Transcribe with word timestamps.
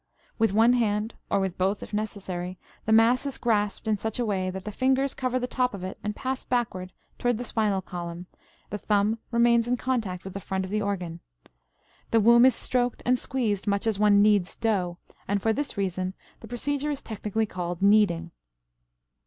With 0.39 0.51
one 0.51 0.73
hand, 0.73 1.13
or 1.29 1.39
with 1.39 1.59
both 1.59 1.83
if 1.83 1.93
necessary, 1.93 2.57
the 2.85 2.91
mass 2.91 3.27
is 3.27 3.37
grasped 3.37 3.87
in 3.87 3.99
such 3.99 4.17
a 4.17 4.25
way 4.25 4.49
that 4.49 4.65
the 4.65 4.71
fingers 4.71 5.13
cover 5.13 5.37
the 5.37 5.45
top 5.45 5.75
of 5.75 5.83
it 5.83 5.99
and 6.03 6.15
pass 6.15 6.43
backward 6.43 6.91
toward 7.19 7.37
the 7.37 7.43
spinal 7.43 7.83
column; 7.83 8.25
the 8.71 8.79
thumb 8.79 9.19
remains 9.29 9.67
in 9.67 9.77
contact 9.77 10.23
with 10.23 10.33
the 10.33 10.39
front 10.39 10.65
of 10.65 10.71
the 10.71 10.81
organ. 10.81 11.19
The 12.09 12.19
womb 12.19 12.47
is 12.47 12.55
stroked 12.55 13.03
and 13.05 13.19
squeezed 13.19 13.67
much 13.67 13.85
as 13.85 13.99
one 13.99 14.23
kneads 14.23 14.55
dough, 14.55 14.97
and 15.27 15.39
for 15.39 15.53
this 15.53 15.77
reason 15.77 16.15
the 16.39 16.47
procedure 16.47 16.89
is 16.89 17.03
technically 17.03 17.45
called 17.45 17.83
kneading. 17.83 18.31